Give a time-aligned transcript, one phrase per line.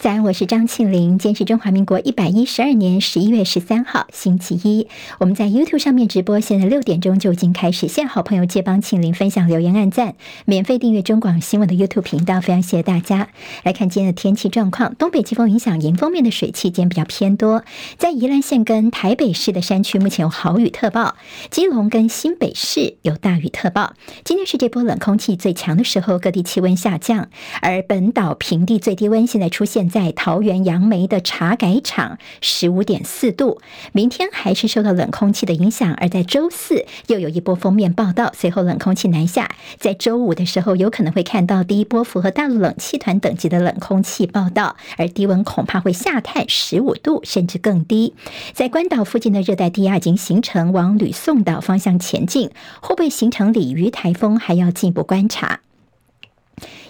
[0.00, 1.18] 在，我是张庆林。
[1.18, 4.86] 今天是中华民国一百一十二年十一月十三号，星期一。
[5.18, 7.88] 我们在 YouTube 上面直播，现在六点钟就已经开始。
[7.88, 13.30] 现好朋友借帮庆林分享、留言、按赞，免费订阅中广新闻的 YouTube 频道，非常谢谢大家。
[13.64, 17.64] 来看今天的天气状况，东北季风影响，迎风面的水汽今天比较偏多。
[17.98, 21.16] 在宜兰县跟台北市的山区，目前有豪雨特报；
[21.50, 23.94] 基隆跟新北市有大雨特报。
[24.22, 33.58] 今天是这波冷空气最强的时候，各地气温下降，而本岛平地最低温现在出现在桃园杨梅的茶改场十五点四度，
[33.92, 48.12] 明天还是受到冷空气的影响，而在周四又有一波封面报道，随后冷空气南下，在周五的时候有可能会看到第一波符合大陆冷气团等级的冷空气报道，而低温恐怕会下探十五度甚至更低。
[48.52, 52.50] 在关岛附近的热带低压已经形成，往吕宋岛方向前进，
[52.82, 55.60] 会不会形成鲤鱼台风还要进一步观察。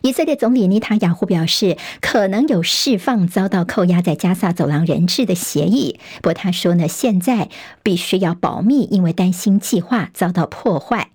[0.02, 5.98] 以色列总理尼塔雅胡表示，可能有释放遭到扣押在加萨走廊人质的协议。
[6.16, 7.48] 不过他说呢，现在
[7.82, 11.10] 必须要保密，因为担心计划遭到破坏。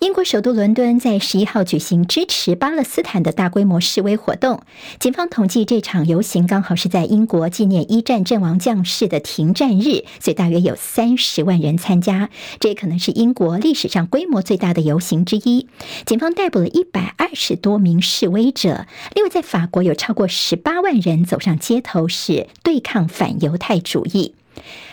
[0.00, 4.60] 英国首都伦敦在十一号举行支持巴勒斯坦的大规模示威活动。
[4.98, 12.28] 警方统计，这场游行刚好是在英国纪念一战阵亡将士的停战日，所以大约有三十万人参加。
[12.60, 15.66] 这也可能是英国历史上规模最大的游行之一。
[16.04, 18.86] 警方逮捕了一百二十多名示威者。
[19.14, 24.34] 另外，在法国有超过十八万人走上街头，是对抗反犹太主义。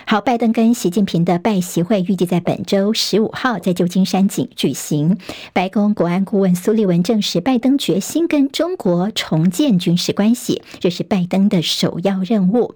[0.05, 5.17] 好，拜登跟习近平的拜习会预计在本周十五号在旧金山举举行。
[5.53, 12.75] 白宫国安顾问苏利文证实，拜登决心跟中国重建军事关系，这是拜登的首要任务。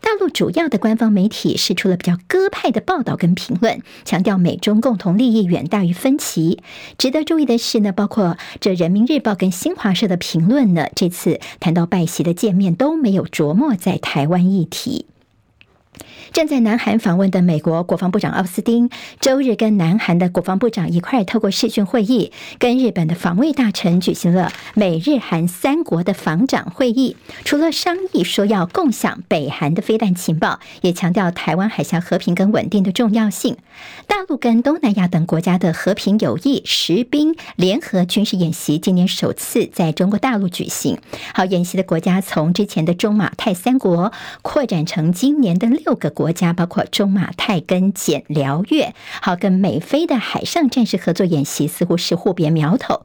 [0.00, 6.62] 大陆主要的官方媒体释出了比较鸽派的报道跟评论，强调美中共同利益远大于分歧。
[6.96, 15.06] 值得注意的是呢，包括这人民日报跟新华社的评论呢，这次谈到拜习的见面都没有着墨在台湾议题。
[16.32, 27.16] 正在南韩访问的美国国防部长奥斯汀，周日跟南韩的国防部长一块透过视讯会议，跟日本的防卫大臣举行了美日韩三国的防长会议。
[27.44, 33.56] 除了商议说要共享北韩的飞弹情报，也强调台湾海峡和平跟稳定的重要性。
[34.06, 40.98] 大陆跟东南亚等国家的和平友谊实兵联合军事演习今年首次在中国大陆举行。
[41.32, 44.12] 好，演习的国家从之前的中马泰三国
[44.42, 46.12] 扩展成今年的六个。
[46.18, 48.92] 国家包括中马泰跟柬辽越，
[49.22, 53.02] 好，跟美菲的海上战士合作演习似乎是互别苗头。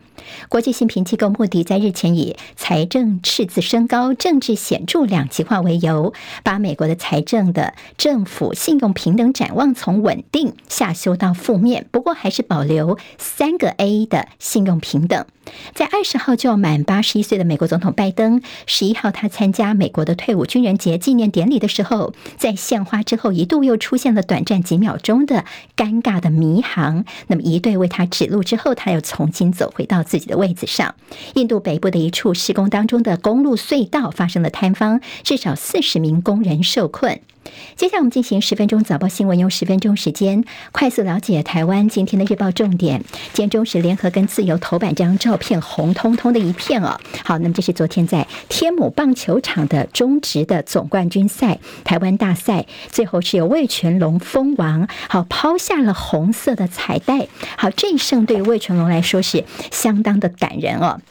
[0.49, 15.23] 国际信评机构穆迪在日前以财政赤字升高、政治显著两极化为由，把美国的财政的政府信用平等展望从稳定下修到负面，不过还是保留三个 A 的信用平等。
[15.73, 25.45] 在二十号就要满八十一岁的美国总统拜登，十一号他参加美国的退伍军人节纪念典礼的时候，在献花之后一度又出现了短暂几秒钟的
[25.75, 27.05] 尴尬的迷航。
[27.27, 30.95] 那么一队为他指路之后，他又重新走回到自己的位置上。
[31.35, 37.19] 印度北部的一处施工当中的公路隧道发生了坍方，至少四十名工人受困。
[37.75, 43.03] 接下来我们进行十分钟早报新闻，用十分钟时间快速了解台湾今天的日报重点。
[43.33, 46.99] 今天中时联合跟自由头版这张照片，红彤彤的一片哦。
[47.23, 57.27] 好，那么这是昨天在天母棒球场的中职的总冠军赛，台湾大赛，最后是由魏全龙封王，好抛下了红色的彩带。
[57.57, 61.01] 好，这一胜对于魏全龙来说是相当的感人哦。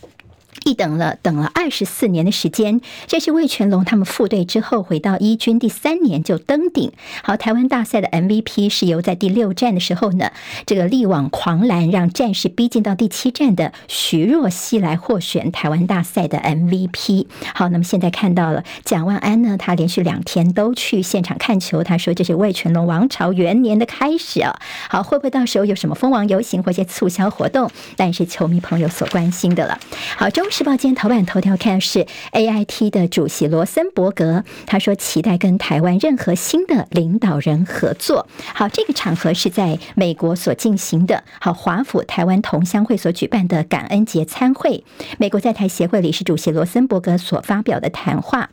[0.64, 6.92] 一等了等了二十四年的时间，这是魏全龙他们复队之后回到一军第三年就登顶。
[7.24, 10.30] 好，台湾大赛的 MVP 是由在第六战的时候呢，
[10.66, 17.26] 这个力挽狂澜，让战势逼近到第七战的徐若曦来获选台湾大赛的 MVP。
[17.54, 24.54] 好，那么现在看到了蒋万安呢，他连续两天都去现场看球，他说这是魏全龙王朝元年的开始啊。
[24.88, 27.70] 好，会不会到时候有什么蜂王游行或一些促销活动？
[27.96, 29.76] 但是球迷朋友所关心的了。
[30.16, 30.46] 好，中。
[30.52, 38.28] 时报今天头版头条看的是 AIT 的主席罗森伯格，他说期待跟台湾任何新的领导人合作。
[38.52, 44.84] 好，这个场合是在美国所进行的，好华府台湾同乡会所举办的感恩节参会，
[45.16, 48.50] 美国在台协会理事主席罗森伯格所发表的谈话。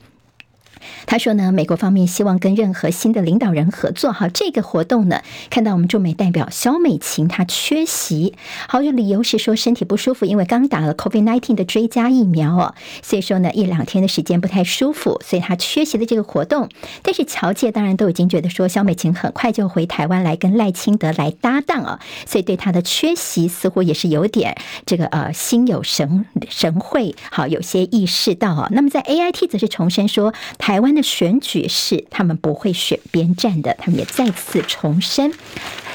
[1.06, 4.12] 他说呢，美国方面希望跟任何新的领导人合作。
[4.12, 8.36] 好，这个活动呢，看到我们驻美代表萧美琴她缺席。
[8.68, 16.70] 好，有理由是说身体不舒服，因为刚打了 COVID-19 的追加疫苗哦，所以说呢一两天的时间不太舒服，所以她缺席了这个活动。
[17.02, 28.68] 但是侨界当然都已经觉得说萧美琴很快就回台湾来跟赖清德来搭档啊，所以对她的缺席似乎也是有点这个呃心有神神会，好有些意识到啊。
[28.72, 35.30] 那么在 AIT 则是重申说，台台湾的选举是他们不会选边站的，他们也再次重申。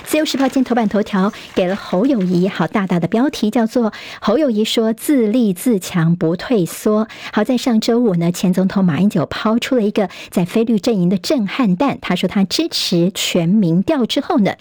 [0.07, 7.09] 自由时报今天头版头条给了侯友谊好大大的标题，叫做侯友谊说自立自强不退缩。
[7.33, 14.55] 好，在上周五呢，前总统马英九抛出了一个在非绿阵营的震撼弹，他说他支持全民调之后呢，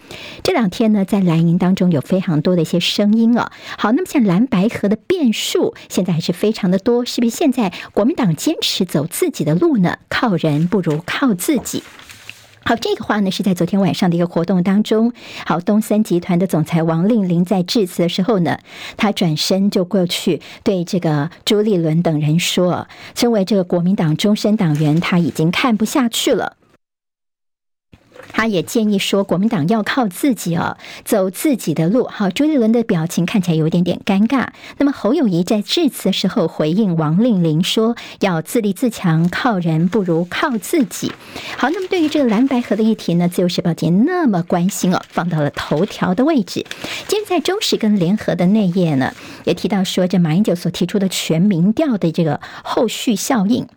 [0.43, 3.51] 这两天呢，在蓝营当中有非常多的一些声音哦。
[3.77, 9.97] 好，那么像蓝白河的变数现在还是非常的多，是不是现在国民党坚持走自己的路呢？
[10.09, 11.83] 靠人不如靠自己。
[12.65, 15.11] 好，这个话呢是在昨天晚上的一个活动当中。
[15.45, 18.57] 好，东森集团的总裁王令麟在致辞的时候呢，
[18.95, 26.55] 他转身就过去对这个朱立伦等人说：“身为这个国民党终身党员，他已经看不下去了。”
[28.31, 32.05] 他也建议说，国民党要靠自己哦，走自己的路。
[32.05, 34.47] 好，朱立伦的表情看起来有点点尴尬。
[34.77, 41.11] 那么侯友宜在致辞的时候回应王令麟说：“要自立自强，靠人不如靠自己。”
[41.57, 46.65] 好，那么对于这个蓝白合的议题呢，自由时报今天那么关心哦，放到了头条的位置。
[47.07, 53.67] 今天在中时跟联合的内页呢，也提到说，这马英九所提出的全民调的这个后续效应。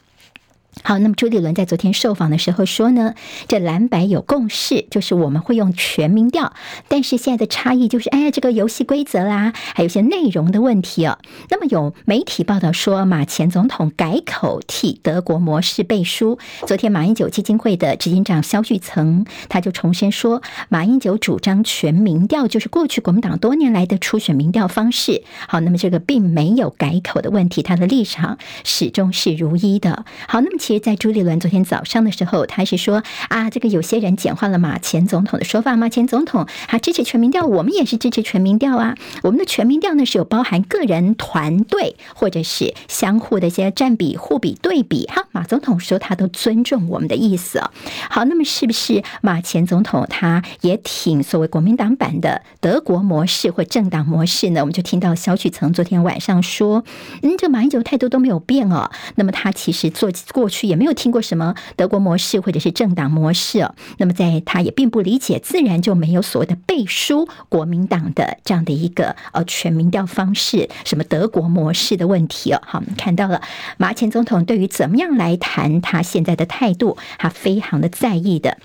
[0.83, 3.15] 好，那么朱立伦在昨天受访的时候说呢，
[3.49, 6.53] 这蓝白有共识，就是我们会用全民调，
[6.87, 11.19] 但是现在的差异就是，哎，这个游戏规则啦，还有一些内容的问题哦。
[11.51, 16.39] 那么有媒体报道说，马前总统改口替德国模式背书。
[16.67, 25.25] 昨天马英九基金会的执行长萧旭曾他就重申说，马英九主张全民调，就是过去国民党多年来的初选民调方式。
[25.49, 30.05] 好，那么这个并没有改口的问题，他的立场始终是如一的。
[30.29, 30.87] 好，那么其实。
[30.87, 35.77] 在朱立伦昨天早上的时候，他是说啊，这个有些人简化了马前总统的说法。
[35.77, 38.95] 马前总统他支持全民调，我们也是支持全民调啊。
[39.25, 45.07] 我们的全民调呢是有包含个人、团队或者是相互的一些占比、互比、对比。
[45.07, 47.61] 哈，马总统说他都尊重我们的意思。
[48.09, 54.61] 好，那么是不是马前总统他也挺所谓国民党版的德国模式或政党模式呢？
[54.61, 56.85] 我们就听到萧旭曾昨天晚上说，
[57.23, 58.93] 嗯，这马英九态度都没有变哦。
[59.17, 60.67] 那么他其实做过去去。
[60.67, 72.61] 也没有听过什么德国模式或者是政党模式哦，那么在他也并不理解，自然就没有所谓的背书国民党的这样的一个呃全民调方式，什么德国模式的问题哦。
[72.65, 73.43] 好，我们看到了
[73.77, 78.59] 马前总统对于怎么样来谈他现在的态度，他非常的在意的。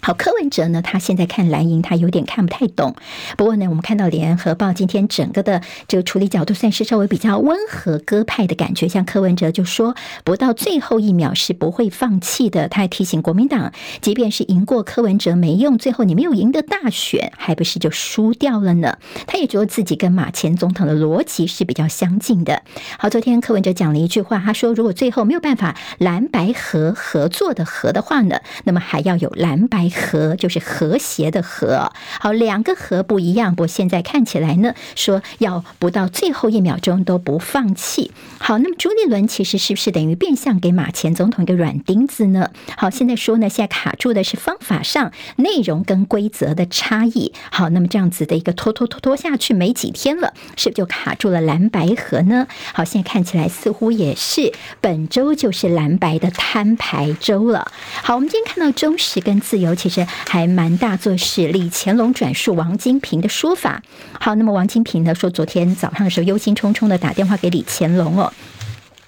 [0.00, 2.94] 好，柯文哲呢，他现在看蓝营，他有点看不太懂。
[3.36, 8.88] 不过呢，我们看到联合报今天整个的这个处理角度，算是稍微比较温和鸽派的感觉。
[8.88, 12.68] 像柯文哲就说，不到最后一秒是不会放弃的。
[12.68, 18.98] 他还提醒国民党，即便是赢过柯文哲没用，最后你没有赢得大选，还不是就输掉了呢？
[19.26, 22.62] 他也觉得自己跟马前总统的逻辑是比较相近的。
[22.98, 29.88] 好，昨天柯文哲讲了一句话，他说，如果最后没有办法蓝白合合作的合的话呢，那么还要有蓝白。
[29.98, 33.54] 和就是和谐的和，好，两个和不一样。
[33.54, 38.12] 不过现在看起来呢，说要不到最后一秒钟都不放弃。
[38.38, 42.50] 好，那么朱立伦其实是不是等于变相给马前总统一个软钉子呢？
[42.76, 47.32] 好，现在说呢，现在卡住的是方法上内容跟规则的差异。
[47.50, 52.46] 好，那么这样子的一个拖拖拖拖下去没几天了，是不是就卡住了蓝白河呢？
[52.72, 57.66] 好，现在看起来似乎也是本周就是蓝白的摊牌周了。
[58.02, 59.68] 好，我们今天看到中时跟自由。
[59.78, 61.48] 其实还蛮大做事。
[61.48, 61.70] 力。
[61.72, 63.80] 乾隆转述王金平的说法。
[64.18, 68.32] 好，那么王金平呢说，昨天早上的时候忧心忡忡的打电话给李乾隆哦。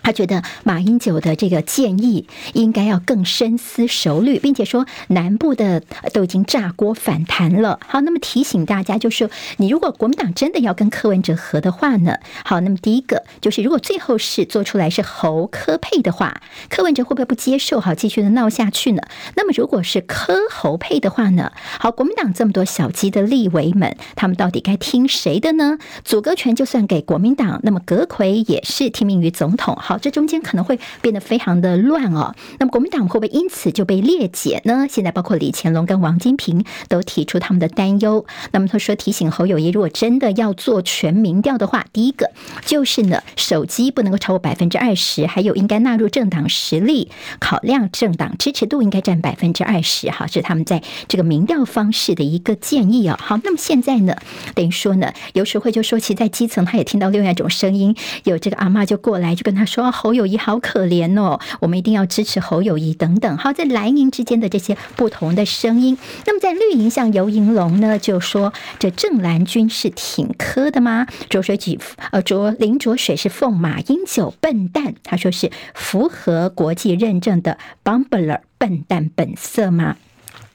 [0.02, 7.78] 他觉得马英九的这个建议应该要更深思熟虑，并且说南部的都已经炸锅反弹了。
[7.86, 9.28] 好，那么提醒大家，就是
[9.58, 17.80] 你如果国民党真的要跟柯文哲合的话呢，好，那么第一个就是如果最后是做出来是侯柯配的话，柯文哲会不会不接受？
[17.80, 19.02] 好，继续的闹下去呢？
[19.36, 21.52] 那么如果是柯侯配的话呢？
[21.78, 25.78] 好，国民党这么多小鸡的立委们，他们到底该听谁的呢？
[26.04, 29.76] 组阁权就算给国民党，那么阁揆也是听命于总统。
[29.90, 32.32] 好，这中间可能会变得非常的乱哦。
[32.60, 34.86] 那么国民党会不会因此就被裂解呢？
[34.88, 38.24] 现在包括李乾龙跟王金平都提出他们的担忧。
[38.52, 42.30] 那么他说提醒侯友谊，如果真的要做全民调的话，第一个
[42.64, 50.08] 就是呢，手机不能够超过百分之二十，还有应该纳入政党实力考量，政党支持度应该占百分之二十。
[50.12, 53.18] 哈，是他们在这个民调方式的一个建议哦。
[53.20, 54.14] 好，那么现在呢，
[54.54, 63.36] 等于说呢，游淑慧就说，其实在基层他也听到另外一种声音，有这个阿嬷就过来就跟他说，说侯友谊好可怜哦，我们一定要支持侯友谊等等。
[63.38, 65.96] 好，在蓝营之间的这些不同的声音，
[66.26, 71.06] 那么在绿营，像游盈龙呢就说，这郑蓝军是挺柯的吗？
[71.30, 71.78] 浊水举
[72.10, 79.96] 呃浊林浊水是奉马英九笨蛋，他说是符合国际认证的 Bumbler 笨蛋本色吗？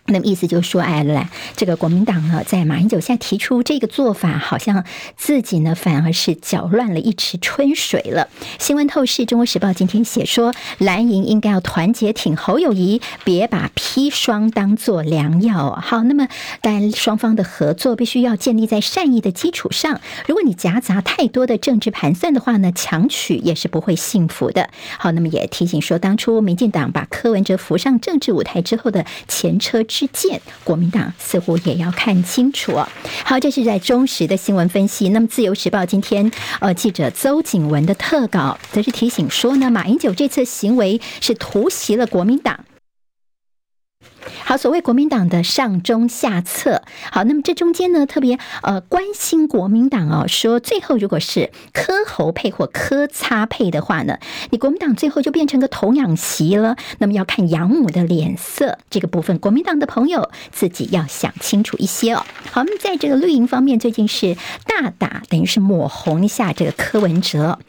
[0.08, 4.86] 那么意思就是说，哎，来，这个国民党呢，在马英九现在提出这个做法，好像
[5.18, 8.30] 自己呢反而是搅乱了一池春水了。
[8.60, 15.72] 新闻透视，《中国时报》今天写说，蓝营应该要团结挺侯友谊，别把砒霜当作良药。
[15.82, 16.28] 好，那么
[16.62, 20.00] 但双方的合作必须要建立在善意的基础上。
[20.28, 24.70] 如果你夹杂太多的政治盘算的话呢，强取也是不会幸福的。
[25.00, 29.95] 好，那么也提醒说，当初民进党把柯文哲扶上政治舞台之后的前车之。
[29.96, 32.78] 事件，国民党似乎也要看清楚。
[33.24, 35.08] 好，这是在中时的新闻分析。
[35.08, 42.60] 那么，《自由时报》今天呃，记者邹景文的特稿则是提醒说呢，马英九这次行为是突袭了国民党。
[44.44, 46.82] 好，所谓国民党的上中下策，
[47.12, 54.18] 好，那么这中间呢，特别呃关心国民党哦，说最后如果是科侯配或科擦配的话呢，
[54.50, 56.76] 你国民党最后就变成个童养媳了。
[56.98, 62.26] 那么要看养母的脸色，这个部分国民党的朋友自己要想清楚一些哦。
[62.52, 64.36] 好，那么在这个绿营方面，最近是
[64.66, 67.60] 大打，等于是抹红一下这个柯文哲。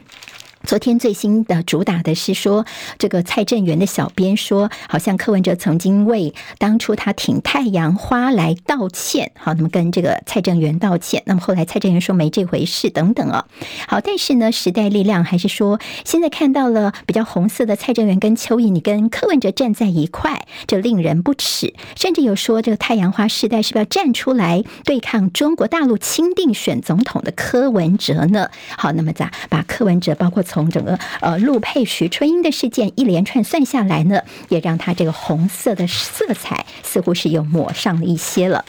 [0.67, 2.67] 昨天最新的主打的是说，
[2.99, 13.45] 这个蔡正元的小编说，好像柯文哲曾经为当初他挺太阳花来道歉，好，那么跟这个蔡正元道歉，那么后来蔡正元说没这回事等等哦，
[13.87, 28.51] 好，但是呢，时代力量还是说，现在看到了比较红色的蔡正元跟邱毅，你跟柯文哲站在一块，这令人不齿，甚至有说这个太阳花世代是不是要站出来对抗中国大陆钦定选总统的柯文哲呢？
[28.77, 38.65] 好，那么咋把柯文哲包括从从整个呃陆佩徐春英的事件一连串算下来呢，也让他这个红色的色彩似乎是又抹上了一些了。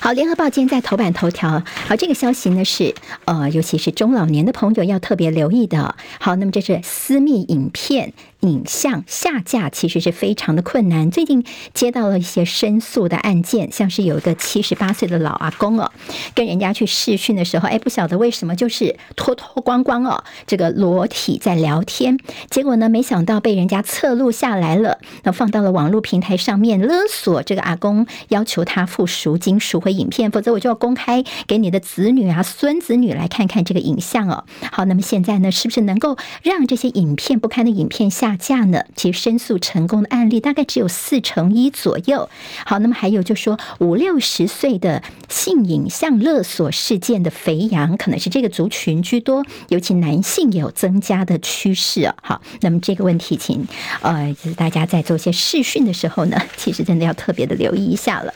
[0.00, 2.94] 好，联合报今天在头版头条，好，这个消息呢是
[3.24, 5.96] 呃，尤其是中老年的朋友要特别留意的。
[6.20, 8.12] 好，那么这是私密影片。
[8.40, 11.10] 影像下架其实是非常的困难。
[11.10, 15.90] 最近接到了一些申诉的案件，像是有一个七十八岁的老阿公哦，
[16.34, 22.18] 跟人家去试训的时候，哎，不晓得为什么就是脱脱光光哦，这个裸体在聊天，
[22.48, 34.44] 结果呢，没想到被人家侧录下来了，那放到了网络平台上面勒索这个阿公，要求他付赎金赎回影片，否则我就要公开给你的子女啊、孙子女来看看这个影像哦。
[34.70, 38.84] 好，那么现在呢，是不是能够让这些影片不堪的影片下下架呢？
[38.94, 42.28] 其实申诉成功的案例大概只有四成一左右。
[42.66, 52.14] 好，那么还有就说五六十岁的性影像勒索事件的肥羊，可能是这个族群居多，尤其男性也有增加的趋势啊。
[52.22, 53.66] 好，那么这个问题，请
[54.02, 58.34] 呃，就是大家在做些试训的时候呢，其实真的要特别的留意一下了。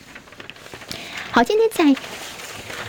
[1.30, 2.00] 好，今天在。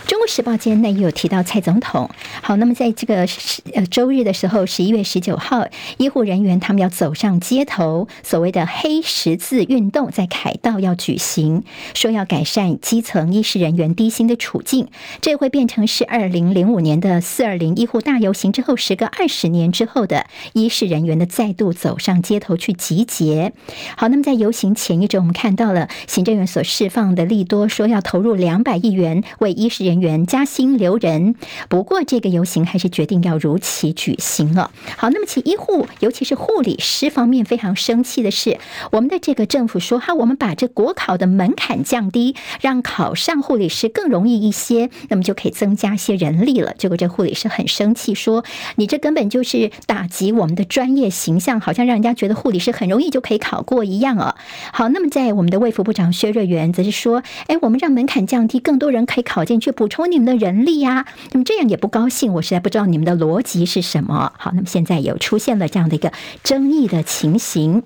[0.06, 2.10] 中国时报今天呢也有提到蔡总统。
[2.42, 3.26] 好，那么在这个
[3.72, 14.88] 呃周日的时候，十一月十九号，医护人员他们要走上街头，所谓的黑十字运动在凯道要举行，说要改善基层医师人员低薪的处境。
[15.22, 23.54] 这会变成是二零零五年的四二零医护大游行之后，时隔二十年之后的医师人员的再度走上街头去集结。
[23.96, 29.93] 好，那么在游行前一周，我们看到了行政院所释放的利多，说要投入两百亿元为医师人。
[29.94, 31.36] 人员加薪留人，
[31.68, 34.72] 不过这个游行还是决定要如期举行了。
[34.96, 38.58] 好，那么其医护，尤其是护理师方面非常生气的是，
[38.90, 46.74] 我们的这个政府说哈，我们把这国考的门槛降低，让考上护理师更容易一些，那么就可以增加些人力了。
[46.76, 54.34] 结果这护理师很生气，说你这根本就是打击我们的专业形象，好像让人家觉得护理师很容易就可以考过一样啊。
[54.72, 64.32] 好，那么在我们的卫福部长薛瑞元则是说，哎，我们让门槛降低，更多人可以考进去补充你们的人力呀、那么这样也不高兴，我实在不知道你们的逻辑是什么。
[64.38, 66.10] 好，那么现在有出现了这样的一个
[66.42, 67.82] 争议的情形。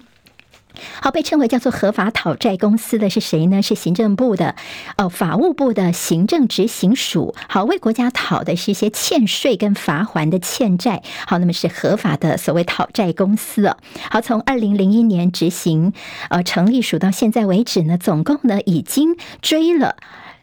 [1.01, 3.61] 好，被称为叫做合法讨债公司的是谁呢？
[3.63, 4.55] 是行政部的，
[4.95, 7.35] 呃，法务部的行政执行署。
[7.49, 11.03] 好，为国家讨的是一些欠税跟罚还的欠债。
[11.27, 13.79] 好，那么是合法的所谓讨债公司了。
[14.09, 15.93] 好，从二零零一年执行，
[16.31, 19.97] 呃，成立署到现在为止呢，总共呢已经追了。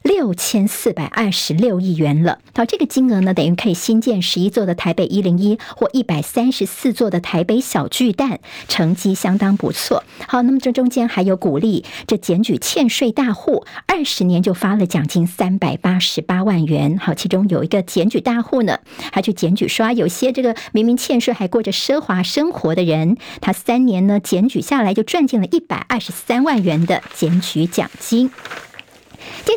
[0.05, 10.03] 六千四百二十六亿元了，好，这个金额呢，等于可以新建十一座的台北一零一或一百三十四座的台北小巨蛋，成绩相当不错。
[10.27, 16.99] 好，那么这中间还有鼓励这检举欠税大户，二十年就发了奖金三百八十八万元。
[16.99, 18.77] 好，其中有一个检举大户呢，
[19.11, 28.29] 还去检举说，有些这个明明欠税还过着奢华生活的人，他三年呢检举下来就赚进了一百二十三万元的检举奖金。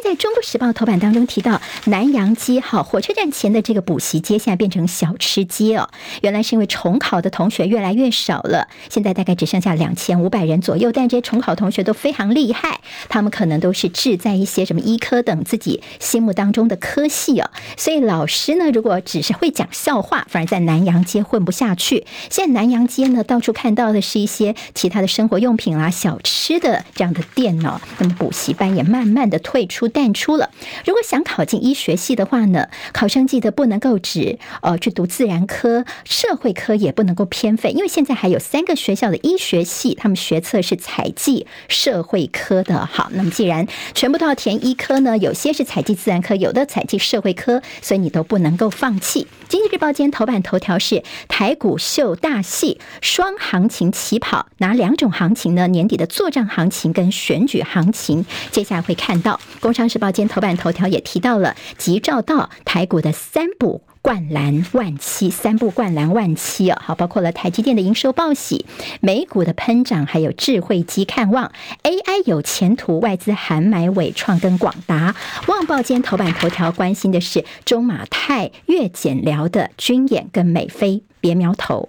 [0.08, 5.90] 在《中国时报》头版当中提到南阳街，好，火车站前的这个补习街现在变成小吃街哦。
[6.22, 10.90] 原来是因为重考的同学越来越少了，现在大概只剩下两千五百人左右。
[10.92, 17.50] 但这些重考同学都非常厉害，他们可能都是志在一些什么医科等自己心目当中的科系哦。
[17.76, 22.06] 所以老师呢，如果只是会讲笑话，反而在南阳街混不下去。
[22.30, 27.78] 现在南阳街呢，到处看到的是一些其他的生活用品啦、小吃的这样的店哦。
[27.98, 30.50] 那么补习班也慢慢的退出淡出了。
[30.86, 42.86] 如果想考进医学系的话呢，考生记得不能够只呃去读自然科，社会科也不能够偏废，因为现在还有三个学校的医学系，他们学测是采计社会科的。
[42.86, 49.26] 好，那么既然全部都要填医科呢，有些是采计自然科，有的采计社会科，所以你都不能够放弃。
[49.48, 55.66] 经济日报今天头版头条是台股秀大戏，双行情起跑，哪两种行情呢？
[55.66, 59.40] 年底的作帐行情跟选举行情，接下来会看到。
[59.60, 68.64] 工商时报今天头版头条也提到了，吉兆道台股的三补灌篮万七，三步灌篮万七哦，好，包括了台积电的营收报喜，
[69.00, 71.52] 美股的喷涨，还有智慧机看望
[71.82, 75.14] ，AI 有前途，外资喊买伟创跟广达。
[75.46, 81.88] 旺报间头版头条关心的是中马泰越检聊的军演跟美菲，别苗头。